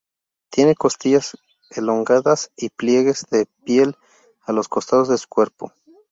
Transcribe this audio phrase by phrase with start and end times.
[0.49, 1.37] Tiene costillas
[1.69, 3.97] elongadas y pliegues de piel
[4.41, 5.73] a los costados de su cuerpo.